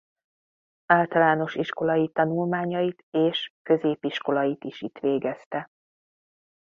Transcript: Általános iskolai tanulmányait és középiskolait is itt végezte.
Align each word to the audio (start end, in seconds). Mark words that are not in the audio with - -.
Általános 0.85 1.55
iskolai 1.55 2.07
tanulmányait 2.09 3.05
és 3.09 3.51
középiskolait 3.63 4.63
is 4.63 4.81
itt 4.81 4.97
végezte. 4.99 5.69